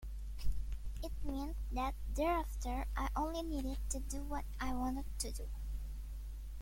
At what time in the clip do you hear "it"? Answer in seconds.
1.03-1.11